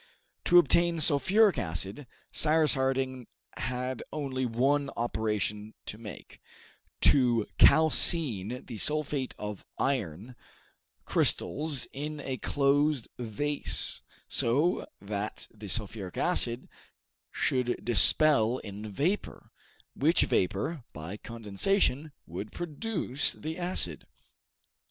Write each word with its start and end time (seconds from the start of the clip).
To 0.45 0.57
obtain 0.57 0.99
sulphuric 0.99 1.59
acid, 1.59 2.07
Cyrus 2.31 2.73
Harding 2.73 3.27
had 3.57 4.01
only 4.11 4.47
one 4.47 4.89
operation 4.97 5.75
to 5.85 5.99
make, 5.99 6.41
to 7.01 7.45
calcine 7.59 8.65
the 8.65 8.77
sulphate 8.77 9.35
of 9.37 9.63
iron 9.77 10.35
crystals 11.05 11.85
in 11.93 12.19
a 12.19 12.37
closed 12.37 13.09
vase, 13.19 14.01
so 14.27 14.87
that 14.99 15.47
the 15.53 15.67
sulphuric 15.67 16.17
acid 16.17 16.67
should 17.31 17.85
distil 17.85 18.57
in 18.63 18.89
vapor, 18.91 19.51
which 19.93 20.21
vapor, 20.23 20.83
by 20.93 21.15
condensation, 21.15 22.11
would 22.25 22.51
produce 22.51 23.33
the 23.33 23.55
acid. 23.55 24.07